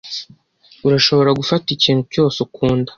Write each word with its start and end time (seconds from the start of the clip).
Urashobora 0.87 1.31
gufata 1.39 1.67
ikintu 1.75 2.03
cyose 2.13 2.37
ukunda. 2.45 2.89